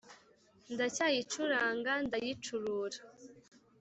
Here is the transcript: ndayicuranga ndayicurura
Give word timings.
ndayicuranga 0.73 1.91
ndayicurura 2.05 2.99